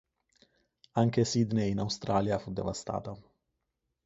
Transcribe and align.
Anche 0.93 1.25
Sydney 1.25 1.69
in 1.69 1.77
Australia 1.79 2.39
fu 2.39 2.51
devastata. 2.51 3.15